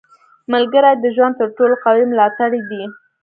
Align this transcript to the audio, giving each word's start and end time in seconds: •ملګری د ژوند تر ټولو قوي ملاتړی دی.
•ملګری 0.53 0.91
د 0.97 1.05
ژوند 1.15 1.33
تر 1.39 1.49
ټولو 1.57 1.75
قوي 1.83 2.05
ملاتړی 2.11 2.61
دی. 2.69 2.81